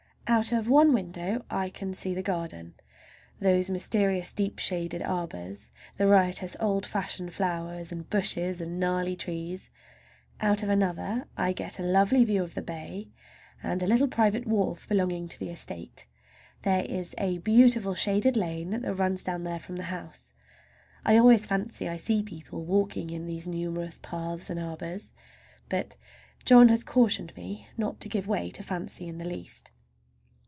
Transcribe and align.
Out 0.27 0.53
of 0.53 0.69
one 0.69 0.93
window 0.93 1.43
I 1.49 1.69
can 1.69 1.93
see 1.93 2.13
the 2.13 2.21
garden, 2.23 2.75
those 3.41 3.69
mysterious 3.69 4.31
deep 4.31 4.59
shaded 4.59 5.01
arbors, 5.01 5.71
the 5.97 6.07
riotous 6.07 6.55
old 6.57 6.85
fashioned 6.85 7.33
flowers, 7.33 7.91
and 7.91 8.09
bushes 8.09 8.61
and 8.61 8.79
gnarly 8.79 9.17
trees. 9.17 9.69
Out 10.39 10.63
of 10.63 10.69
another 10.69 11.27
I 11.35 11.51
get 11.51 11.79
a 11.79 11.83
lovely 11.83 12.23
view 12.23 12.43
of 12.43 12.55
the 12.55 12.61
bay 12.61 13.09
and 13.61 13.83
a 13.83 13.85
little 13.87 14.07
private 14.07 14.47
wharf 14.47 14.87
belonging 14.87 15.27
to 15.27 15.37
the 15.37 15.49
estate. 15.49 16.07
There 16.61 16.85
is 16.85 17.13
a 17.17 17.39
beautiful 17.39 17.93
shaded 17.93 18.37
lane 18.37 18.69
that 18.69 18.93
runs 18.93 19.23
down 19.25 19.43
there 19.43 19.59
from 19.59 19.75
the 19.75 19.83
house. 19.83 20.31
I 21.03 21.17
always 21.17 21.45
fancy 21.45 21.89
I 21.89 21.97
see 21.97 22.23
people 22.23 22.65
walking 22.65 23.09
in 23.09 23.25
these 23.25 23.49
numerous 23.49 23.97
paths 24.01 24.49
and 24.49 24.61
arbors, 24.61 25.11
but 25.67 25.97
John 26.45 26.69
has 26.69 26.85
cautioned 26.85 27.35
me 27.35 27.67
not 27.75 27.99
to 27.99 28.07
give 28.07 28.27
way 28.29 28.49
to 28.51 28.63
fancy 28.63 29.09
in 29.09 29.17
the 29.17 29.27
least. 29.27 29.73